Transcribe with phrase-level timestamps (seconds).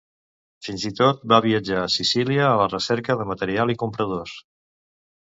[0.67, 4.39] Fins i tot va viatjar a Sicília a la recerca de material i compradors.